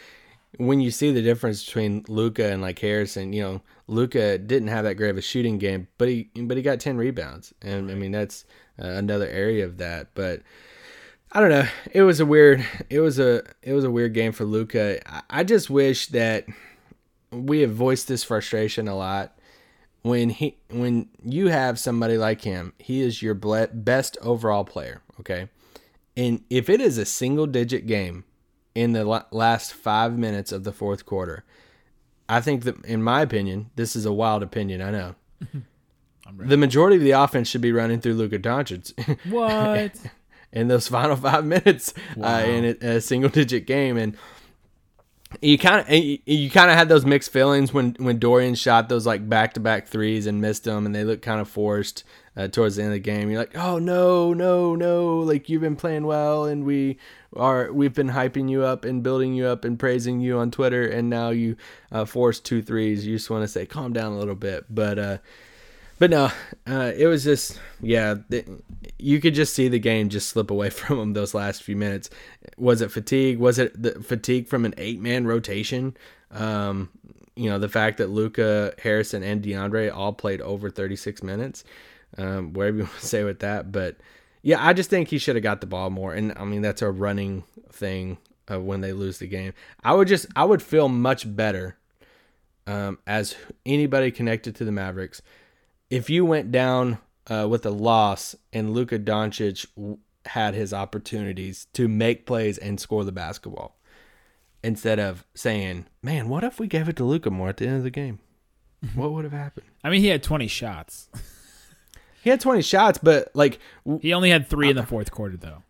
[0.58, 4.84] When you see the difference between Luka and like Harrison, you know, Luka didn't have
[4.84, 7.96] that great of a shooting game, but he but he got ten rebounds, and I
[7.96, 8.46] mean that's
[8.82, 10.10] uh, another area of that.
[10.14, 10.42] But
[11.32, 11.68] I don't know.
[11.94, 12.66] It was a weird.
[12.90, 15.00] It was a it was a weird game for Luka.
[15.10, 16.46] I, I just wish that
[17.32, 19.38] we have voiced this frustration a lot
[20.02, 25.02] when he when you have somebody like him, he is your best overall player.
[25.20, 25.50] Okay,
[26.18, 28.24] and if it is a single digit game
[28.74, 31.44] in the la- last five minutes of the fourth quarter,
[32.28, 34.82] I think that, in my opinion, this is a wild opinion.
[34.82, 35.16] I know.
[36.38, 38.94] the majority of the offense should be running through Luka Doncic.
[39.30, 39.96] What?
[40.54, 44.18] in those final five minutes uh, in a, a single digit game, and
[45.42, 49.06] you kind of you kind of had those mixed feelings when when Dorian shot those
[49.06, 52.04] like back to back threes and missed them, and they looked kind of forced
[52.36, 53.30] uh, towards the end of the game.
[53.30, 55.20] You're like, oh no, no, no!
[55.20, 56.98] Like you've been playing well, and we
[57.36, 60.86] are we've been hyping you up and building you up and praising you on Twitter,
[60.88, 61.56] and now you
[61.92, 63.06] uh, forced two threes.
[63.08, 65.00] You just want to say, calm down a little bit, but.
[65.00, 65.18] uh
[66.02, 66.32] but no,
[66.68, 68.16] uh, it was just yeah.
[68.98, 72.10] You could just see the game just slip away from them those last few minutes.
[72.58, 73.38] Was it fatigue?
[73.38, 75.96] Was it the fatigue from an eight man rotation?
[76.32, 76.90] Um,
[77.36, 81.64] you know the fact that Luka, Harrison, and DeAndre all played over thirty six minutes.
[82.18, 83.98] Um, whatever you want to say with that, but
[84.42, 86.16] yeah, I just think he should have got the ball more.
[86.16, 88.18] And I mean that's a running thing
[88.52, 89.54] uh, when they lose the game.
[89.84, 91.78] I would just I would feel much better
[92.66, 93.36] um, as
[93.68, 95.22] anybody connected to the Mavericks
[95.92, 99.68] if you went down uh, with a loss and Luka Doncic
[100.26, 103.78] had his opportunities to make plays and score the basketball,
[104.64, 107.78] instead of saying, "Man, what if we gave it to Luka more at the end
[107.78, 108.18] of the game?
[108.96, 111.10] What would have happened?" I mean, he had 20 shots.
[112.24, 115.38] he had 20 shots, but like w- He only had three in the fourth quarter,
[115.38, 115.64] though.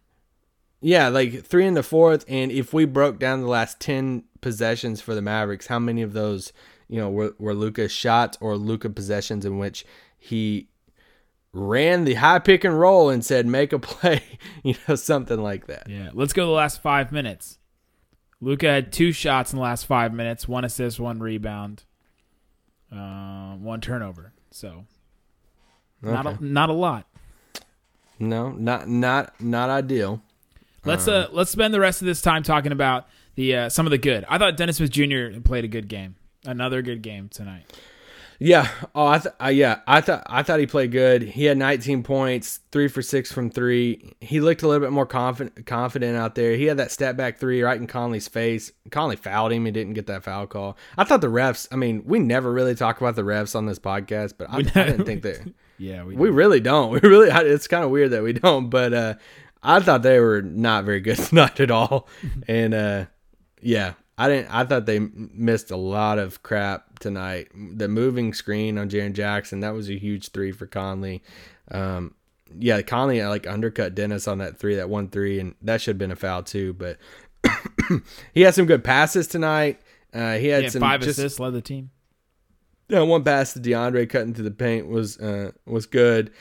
[0.81, 2.23] yeah, like three in the fourth.
[2.27, 6.13] And if we broke down the last 10 possessions for the Mavericks, how many of
[6.13, 6.51] those
[6.89, 9.85] you know were, were Luka's shots or Luka possessions in which
[10.23, 10.67] he
[11.51, 14.21] ran the high pick and roll and said make a play,
[14.63, 15.89] you know, something like that.
[15.89, 16.11] Yeah.
[16.13, 17.57] Let's go to the last five minutes.
[18.39, 21.83] Luka had two shots in the last five minutes, one assist, one rebound,
[22.91, 24.33] uh, one turnover.
[24.51, 24.85] So
[26.01, 26.37] not Okay.
[26.39, 27.07] a, not a lot.
[28.19, 30.21] No, not not not ideal.
[30.85, 33.91] Let's uh let's spend the rest of this time talking about the uh, some of
[33.91, 34.25] the good.
[34.29, 35.39] I thought Dennis Smith Jr.
[35.43, 36.15] played a good game.
[36.45, 37.65] Another good game tonight.
[38.43, 38.67] Yeah.
[38.95, 39.81] Oh, I th- uh, yeah.
[39.85, 41.21] I thought I thought he played good.
[41.21, 44.15] He had 19 points, three for six from three.
[44.19, 46.55] He looked a little bit more confident confident out there.
[46.55, 48.71] He had that step back three right in Conley's face.
[48.89, 49.65] Conley fouled him.
[49.65, 50.75] He didn't get that foul call.
[50.97, 51.67] I thought the refs.
[51.71, 54.61] I mean, we never really talk about the refs on this podcast, but I, I
[54.61, 56.91] didn't think that Yeah, we, we really don't.
[57.01, 57.29] We really.
[57.29, 59.13] It's kind of weird that we don't, but uh,
[59.61, 62.07] I thought they were not very good tonight at all.
[62.47, 63.05] And uh,
[63.61, 64.53] yeah, I didn't.
[64.53, 67.47] I thought they missed a lot of crap tonight.
[67.55, 71.23] The moving screen on Jaren Jackson that was a huge three for Conley.
[71.71, 72.13] Um,
[72.59, 75.93] yeah, Conley uh, like undercut Dennis on that three, that one three, and that should
[75.93, 76.73] have been a foul too.
[76.73, 76.97] But
[78.35, 79.81] he had some good passes tonight.
[80.13, 81.89] Uh, he had yeah, some five just, assists, led the team.
[82.89, 86.31] yeah, one pass to DeAndre cutting through the paint was uh, was good.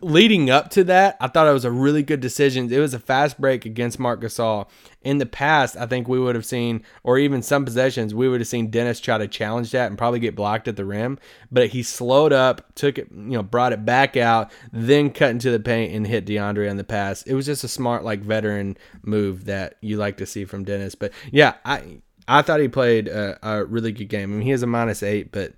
[0.00, 2.72] Leading up to that, I thought it was a really good decision.
[2.72, 4.68] It was a fast break against Marc Gasol.
[5.02, 8.40] In the past, I think we would have seen, or even some possessions, we would
[8.40, 11.16] have seen Dennis try to challenge that and probably get blocked at the rim.
[11.52, 15.52] But he slowed up, took it, you know, brought it back out, then cut into
[15.52, 17.22] the paint and hit DeAndre on the pass.
[17.22, 20.96] It was just a smart, like veteran move that you like to see from Dennis.
[20.96, 24.32] But yeah, I I thought he played a, a really good game.
[24.32, 25.52] I mean, he has a minus eight, but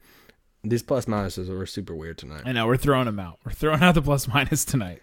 [0.65, 2.43] these plus minuses were super weird tonight.
[2.45, 3.39] I know we're throwing them out.
[3.45, 5.03] We're throwing out the plus minus tonight.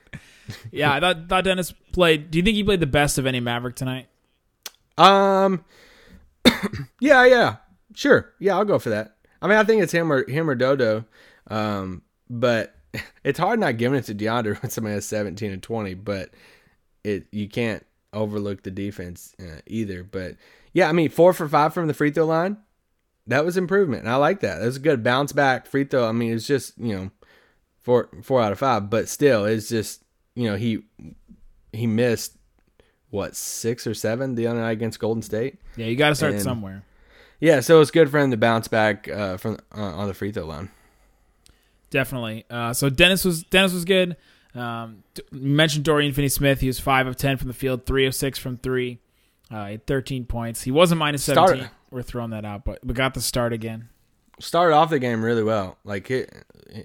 [0.71, 2.31] yeah, I thought thought Dennis played.
[2.31, 4.07] Do you think he played the best of any Maverick tonight?
[4.97, 5.63] Um,
[6.99, 7.55] yeah, yeah,
[7.95, 9.15] sure, yeah, I'll go for that.
[9.41, 11.05] I mean, I think it's him or him or Dodo.
[11.47, 12.75] Um, but
[13.23, 15.93] it's hard not giving it to DeAndre when somebody has seventeen and twenty.
[15.93, 16.31] But
[17.03, 20.03] it you can't overlook the defense uh, either.
[20.03, 20.35] But
[20.73, 22.57] yeah, I mean, four for five from the free throw line.
[23.31, 24.03] That was improvement.
[24.03, 24.59] And I like that.
[24.59, 26.07] That was a good bounce back free throw.
[26.07, 27.11] I mean, it's just you know
[27.81, 30.03] four four out of five, but still, it's just
[30.35, 30.83] you know he
[31.73, 32.37] he missed
[33.09, 35.57] what six or seven the other night against Golden State.
[35.75, 36.83] Yeah, you got to start And- somewhere.
[37.39, 40.31] Yeah, so it's good for him to bounce back uh, from uh, on the free
[40.31, 40.69] throw line.
[41.89, 42.45] Definitely.
[42.49, 44.15] Uh, so Dennis was Dennis was good.
[44.53, 46.59] Um, you mentioned Dorian Finney-Smith.
[46.61, 48.99] He was five of ten from the field, three of six from three.
[49.49, 50.61] Uh, he had 13 points.
[50.63, 51.69] He wasn't minus Start- 17.
[51.91, 53.89] We're throwing that out, but we got the start again.
[54.39, 56.33] Started off the game really well, like hit,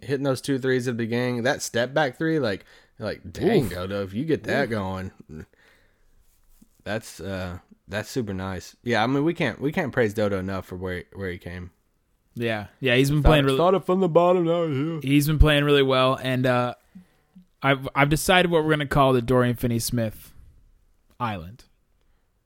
[0.03, 1.45] hitting those two threes at the beginning.
[1.45, 2.65] That step back three, like
[2.99, 3.71] like dang, Oof.
[3.71, 5.13] Dodo, if you get that going,
[6.85, 8.77] that's uh that's super nice.
[8.83, 11.71] Yeah, I mean we can't we can't praise Dodo enough for where where he came.
[12.35, 13.57] Yeah, yeah, he's been playing really.
[13.57, 14.65] started from the bottom now.
[14.65, 15.01] Yeah.
[15.03, 16.75] He's been playing really well, and uh,
[17.63, 20.33] I've I've decided what we're gonna call the Dorian Finney-Smith
[21.19, 21.65] Island.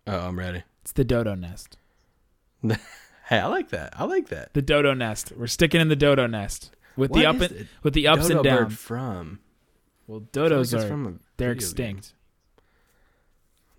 [0.06, 0.62] Oh, I'm ready.
[0.82, 1.76] It's the Dodo Nest.
[3.28, 3.92] Hey, I like that.
[3.96, 4.54] I like that.
[4.54, 5.30] The Dodo Nest.
[5.36, 8.40] We're sticking in the Dodo Nest with the up and the with the ups Dodo
[8.40, 8.78] and bird downs.
[8.80, 9.38] from
[10.08, 11.90] Well, feel like dodos are from they're video game.
[11.96, 12.14] extinct.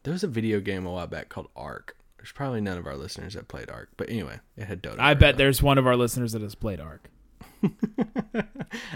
[0.04, 1.98] There was a video game a while back called Ark.
[2.18, 5.02] There's probably none of our listeners that played Ark, but anyway, it had Dodo.
[5.02, 7.10] I bet on there's one of our listeners that has played Ark.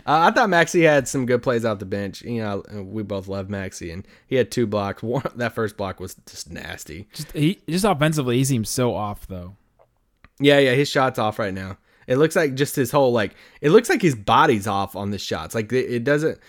[0.08, 2.22] Uh, I thought Maxi had some good plays off the bench.
[2.22, 5.04] You know, we both love Maxi, and he had two blocks.
[5.04, 7.10] One, that first block was just nasty.
[7.14, 9.58] Just he just offensively, he seems so off though.
[10.40, 11.78] Yeah, yeah, his shot's off right now.
[12.08, 13.36] It looks like just his whole like.
[13.62, 15.56] It looks like his body's off on the shots.
[15.56, 16.40] Like it, it doesn't.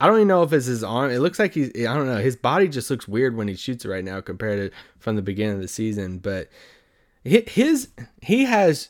[0.00, 1.10] I don't even know if it's his arm.
[1.10, 1.70] It looks like he's.
[1.76, 2.18] I don't know.
[2.18, 5.22] His body just looks weird when he shoots it right now compared to from the
[5.22, 6.18] beginning of the season.
[6.18, 6.48] But
[7.24, 7.88] his
[8.22, 8.88] he has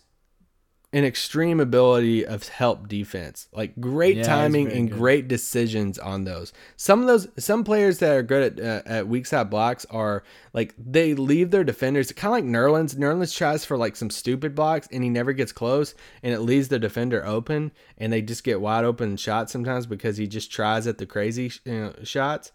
[0.90, 3.48] an extreme ability of help defense.
[3.52, 4.98] Like great Yeah, timing and good.
[4.98, 6.54] great decisions on those.
[6.76, 10.22] Some of those some players that are good at uh, at weak side blocks are
[10.54, 12.94] like they leave their defenders kind of like Nerlens.
[12.96, 16.68] Nerlens tries for like some stupid blocks and he never gets close and it leaves
[16.68, 20.86] the defender open and they just get wide open shots sometimes because he just tries
[20.86, 22.52] at the crazy you know, shots.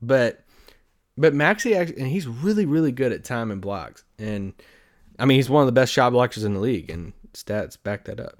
[0.00, 0.42] But
[1.18, 4.54] but Maxi actually, and he's really really good at timing blocks and
[5.18, 8.04] I mean he's one of the best shot blockers in the league and stats back
[8.04, 8.38] that up.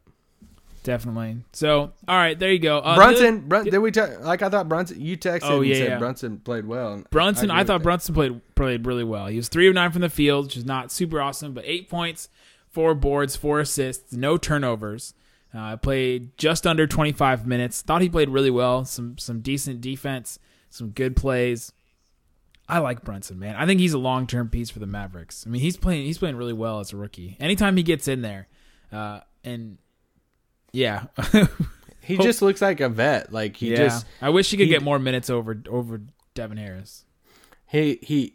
[0.83, 1.39] Definitely.
[1.55, 2.79] So, all right, there you go.
[2.79, 5.67] Uh, Brunson, the- Brun- did we talk, like I thought Brunson you texted Oh, and
[5.71, 5.99] yeah, said yeah.
[5.99, 7.03] Brunson played well.
[7.11, 7.83] Brunson, agree I, thought.
[7.83, 9.27] Brunson played played really well.
[9.29, 11.89] He was three of nine from the field, which is not super awesome, but eight
[11.89, 12.29] points,
[12.71, 15.15] four boards, four assists, no turnovers.
[15.55, 17.81] Uh, played just under 25 minutes.
[17.81, 18.85] Thought he played really well.
[18.85, 21.73] Some some decent defense, some good plays.
[22.69, 23.57] I like Brunson, man.
[23.57, 25.45] I think he's a long term piece for the Mavericks.
[25.47, 27.37] I mean, he's playing he's playing really well as a rookie.
[27.41, 28.49] Anytime he gets in there,
[28.95, 29.79] uh, and
[30.73, 31.05] yeah,
[32.05, 33.33] He just looks like a vet.
[33.33, 33.77] Like he yeah.
[33.77, 36.03] just I wish he could he- get more minutes over over
[36.35, 37.05] Devin Harris.
[37.67, 38.35] he he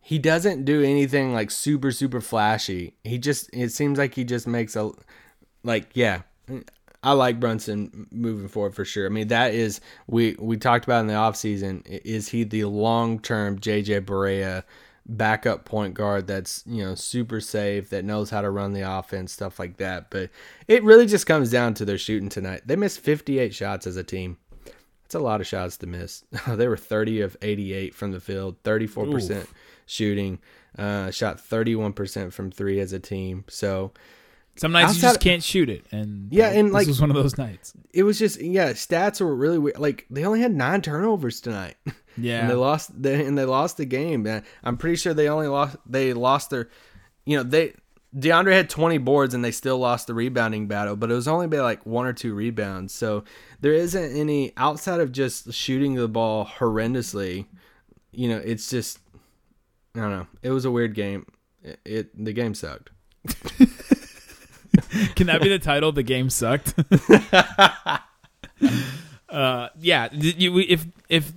[0.00, 2.94] he doesn't do anything like super super flashy.
[3.02, 4.90] He just it seems like he just makes a
[5.62, 6.22] like yeah.
[7.02, 9.06] I like Brunson moving forward for sure.
[9.06, 13.60] I mean that is we we talked about in the offseason is he the long-term
[13.60, 14.64] JJ Barea
[15.06, 19.32] backup point guard that's, you know, super safe that knows how to run the offense
[19.32, 20.10] stuff like that.
[20.10, 20.30] But
[20.68, 22.62] it really just comes down to their shooting tonight.
[22.64, 24.38] They missed 58 shots as a team.
[25.02, 26.24] That's a lot of shots to miss.
[26.46, 29.46] they were 30 of 88 from the field, 34%
[29.86, 30.38] shooting,
[30.78, 33.44] uh, shot 31% from three as a team.
[33.48, 33.92] So
[34.56, 37.16] Some nights you just can't shoot it, and Yeah, and, this like- was one of
[37.16, 37.72] those nights.
[37.92, 39.78] it was just, yeah, stats were really weird.
[39.78, 41.76] Like they only had nine turnovers tonight.
[42.16, 44.26] Yeah, and they lost they, and they lost the game.
[44.62, 46.68] I'm pretty sure they only lost they lost their
[47.26, 47.74] you know, they
[48.16, 51.48] DeAndre had 20 boards and they still lost the rebounding battle, but it was only
[51.48, 52.94] by like one or two rebounds.
[52.94, 53.24] So
[53.60, 57.46] there isn't any outside of just shooting the ball horrendously.
[58.12, 59.00] You know, it's just
[59.96, 60.26] I don't know.
[60.42, 61.26] It was a weird game.
[61.64, 62.90] It, it the game sucked.
[65.16, 65.92] Can that be the title?
[65.92, 66.74] The game sucked.
[69.28, 70.08] uh, yeah.
[70.12, 71.32] if if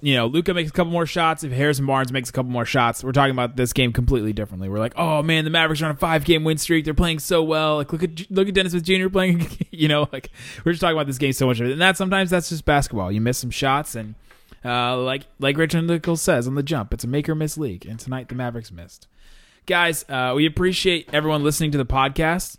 [0.00, 2.64] you know Luka makes a couple more shots, if Harrison Barnes makes a couple more
[2.64, 4.68] shots, we're talking about this game completely differently.
[4.68, 6.84] We're like, oh man, the Mavericks are on a five game win streak.
[6.84, 7.76] They're playing so well.
[7.76, 9.08] Like look at look at Dennis Smith Jr.
[9.08, 9.46] playing.
[9.70, 10.30] You know, like
[10.64, 11.60] we're just talking about this game so much.
[11.60, 13.12] And that sometimes that's just basketball.
[13.12, 14.16] You miss some shots and.
[14.64, 17.86] Uh, like like Rachel Nichols says on the jump, it's a make or miss league,
[17.86, 19.06] and tonight the Mavericks missed.
[19.68, 22.56] Guys, uh, we appreciate everyone listening to the podcast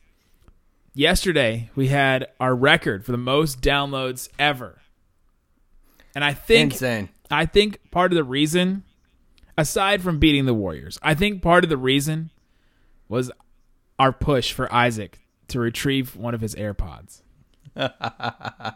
[0.93, 4.80] yesterday we had our record for the most downloads ever.
[6.13, 7.10] And I think Insane.
[7.32, 8.84] I think part of the reason
[9.58, 12.30] aside from beating the Warriors, I think part of the reason
[13.08, 13.32] was
[13.98, 17.24] our push for Isaac to retrieve one of his AirPods.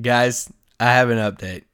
[0.00, 1.64] Guys, I have an update.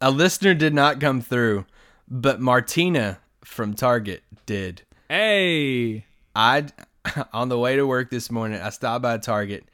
[0.00, 1.66] A listener did not come through,
[2.08, 4.82] but Martina from Target did.
[5.08, 6.04] Hey,
[6.36, 6.66] I
[7.32, 9.64] on the way to work this morning, I stopped by Target,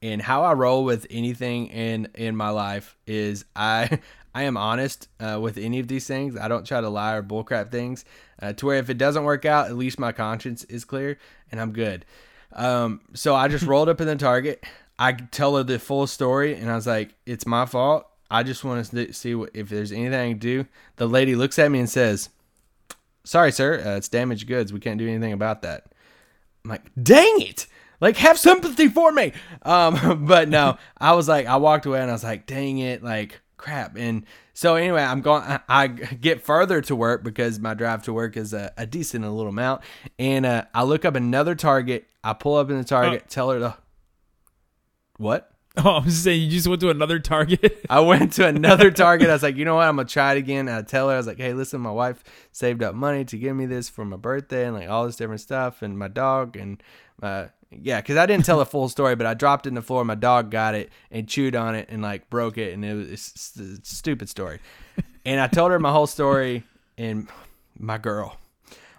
[0.00, 3.98] and how I roll with anything in in my life is I
[4.34, 6.36] I am honest uh, with any of these things.
[6.36, 8.04] I don't try to lie or bullcrap things.
[8.40, 11.18] Uh, to where if it doesn't work out, at least my conscience is clear
[11.52, 12.04] and I'm good.
[12.52, 14.64] Um, so I just rolled up in the Target.
[14.98, 18.06] I tell her the full story, and I was like, "It's my fault.
[18.30, 20.66] I just want to see what, if there's anything I can do."
[20.96, 22.30] The lady looks at me and says,
[23.24, 23.82] "Sorry, sir.
[23.84, 24.72] Uh, it's damaged goods.
[24.72, 25.86] We can't do anything about that."
[26.64, 27.66] I'm like, dang it!
[28.00, 29.32] Like, have sympathy for me.
[29.62, 33.02] Um, but no, I was like, I walked away and I was like, dang it,
[33.02, 33.96] like crap.
[33.96, 35.42] And so anyway, I'm going.
[35.68, 39.48] I, get further to work because my drive to work is a, a decent little
[39.48, 39.82] amount,
[40.18, 42.06] and uh, I look up another Target.
[42.22, 43.76] I pull up in the Target, tell her to
[45.16, 45.50] what.
[45.84, 47.84] oh, I'm just saying you just went to another Target.
[47.90, 49.28] I went to another Target.
[49.28, 49.88] I was like, you know what?
[49.88, 50.68] I'm gonna try it again.
[50.68, 53.36] And I tell her, I was like, hey, listen, my wife saved up money to
[53.36, 56.56] give me this for my birthday and like all this different stuff and my dog
[56.56, 56.82] and
[57.22, 59.82] uh yeah, because I didn't tell the full story, but I dropped it in the
[59.82, 60.04] floor.
[60.04, 63.32] My dog got it and chewed on it and like broke it, and it was
[63.58, 64.60] a stupid story.
[65.24, 66.62] And I told her my whole story,
[66.96, 67.26] and
[67.76, 68.36] my girl,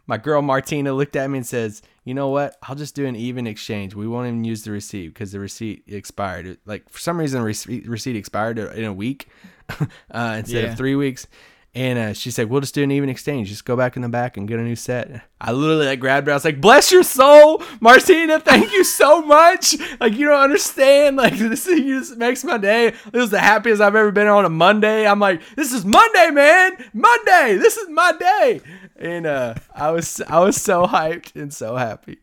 [0.07, 2.55] my girl Martina looked at me and says, "You know what?
[2.63, 3.93] I'll just do an even exchange.
[3.95, 6.57] We won't even use the receipt because the receipt expired.
[6.65, 9.27] Like for some reason, receipt, receipt expired in a week
[10.11, 10.71] uh, instead Yeah.
[10.71, 11.27] of three weeks."
[11.75, 13.49] And uh, she said, "We'll just do an even exchange.
[13.49, 16.27] Just go back in the back and get a new set." I literally like grabbed
[16.27, 16.31] her.
[16.31, 18.39] I was like, "Bless your soul, Martina.
[18.39, 19.75] Thank you so much.
[19.99, 21.17] Like you don't understand.
[21.17, 22.93] Like this thing just makes my day.
[23.11, 25.05] This is the happiest I've ever been on a Monday.
[25.05, 26.77] I'm like, this is Monday, man.
[26.93, 27.57] Monday.
[27.57, 28.61] This is my day."
[28.95, 32.19] And uh, I was I was so hyped and so happy.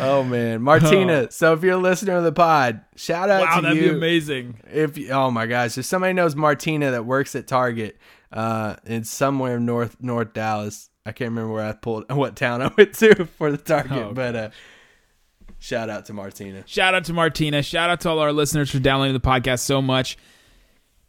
[0.00, 1.30] Oh man, Martina.
[1.30, 3.62] So if you're a listener of the pod, shout out wow, to you.
[3.62, 4.60] Wow, that'd be amazing.
[4.72, 7.96] if you, oh my gosh, if somebody knows Martina that works at Target,
[8.32, 12.70] uh, in somewhere north North Dallas, I can't remember where I pulled what town I
[12.76, 14.50] went to for the Target, Oh, but uh,
[15.58, 16.62] shout out to Martina.
[16.66, 17.62] Shout out to Martina.
[17.62, 20.16] Shout out to all our listeners for downloading the podcast so much.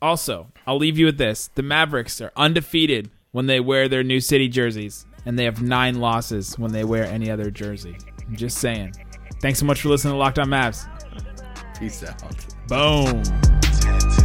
[0.01, 4.19] Also, I'll leave you with this: the Mavericks are undefeated when they wear their new
[4.19, 7.95] city jerseys, and they have nine losses when they wear any other jersey.
[8.27, 8.93] I'm just saying.
[9.41, 10.87] Thanks so much for listening to Locked On Mavs.
[11.79, 12.21] Peace out.
[12.67, 14.20] Boom.